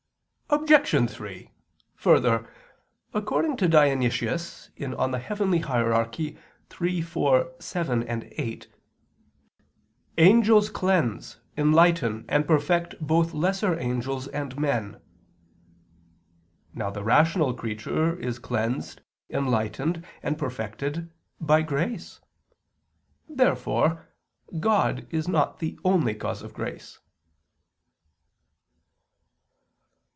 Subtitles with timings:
[0.53, 1.09] Obj.
[1.11, 1.49] 3:
[1.95, 2.45] Further,
[3.13, 4.89] according to Dionysius (Coel.
[5.17, 5.35] Hier.
[5.39, 7.01] iii, iv, vii,
[7.79, 8.67] viii),
[10.17, 14.99] "Angels cleanse, enlighten, and perfect both lesser angels and men."
[16.73, 18.99] Now the rational creature is cleansed,
[19.29, 21.09] enlightened, and perfected
[21.39, 22.19] by grace.
[23.29, 24.05] Therefore
[24.59, 26.99] God is not the only cause of grace.